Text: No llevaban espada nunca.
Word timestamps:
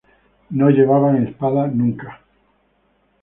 No 0.49 0.71
llevaban 0.71 1.27
espada 1.27 1.67
nunca. 1.67 2.21